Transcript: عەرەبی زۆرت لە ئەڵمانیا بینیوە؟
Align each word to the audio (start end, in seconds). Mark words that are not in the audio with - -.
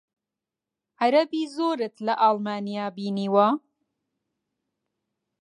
عەرەبی 1.01 1.43
زۆرت 1.55 1.95
لە 2.05 2.13
ئەڵمانیا 2.21 2.85
بینیوە؟ 2.95 3.47